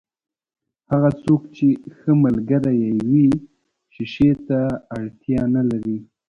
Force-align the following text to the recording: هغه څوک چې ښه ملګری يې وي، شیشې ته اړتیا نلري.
هغه 0.91 1.09
څوک 1.23 1.41
چې 1.55 1.67
ښه 1.97 2.11
ملګری 2.23 2.73
يې 2.83 2.93
وي، 3.09 3.27
شیشې 3.93 4.31
ته 4.47 4.59
اړتیا 4.95 5.41
نلري. 5.55 5.97